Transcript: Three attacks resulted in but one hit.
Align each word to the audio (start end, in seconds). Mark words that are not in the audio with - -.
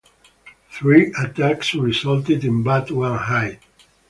Three 0.71 1.13
attacks 1.15 1.75
resulted 1.75 2.43
in 2.43 2.63
but 2.63 2.89
one 2.89 3.21
hit. 3.27 3.59